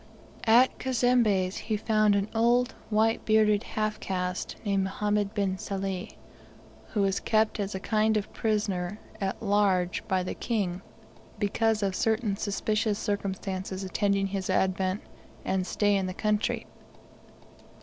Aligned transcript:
At 0.47 0.79
Cazembe's 0.79 1.57
he 1.57 1.77
found 1.77 2.15
an 2.15 2.27
old 2.33 2.73
white 2.89 3.23
bearded 3.23 3.61
half 3.61 3.99
caste 3.99 4.55
named 4.65 4.85
Mohammed 4.85 5.35
bin 5.35 5.59
Sali, 5.59 6.17
who 6.87 7.03
was 7.03 7.19
kept 7.19 7.59
as 7.59 7.75
a 7.75 7.79
kind 7.79 8.17
of 8.17 8.33
prisoner 8.33 8.99
at 9.21 9.39
large 9.43 10.01
by 10.07 10.23
the 10.23 10.33
King 10.33 10.81
because 11.37 11.83
of 11.83 11.93
certain 11.95 12.35
suspicious 12.35 12.97
circumstances 12.97 13.83
attending 13.83 14.25
his 14.25 14.49
advent 14.49 15.01
and 15.45 15.67
stay 15.67 15.95
in 15.95 16.07
the 16.07 16.15
country. 16.15 16.65